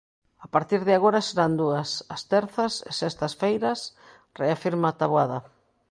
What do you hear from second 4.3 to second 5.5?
reafirma Taboada.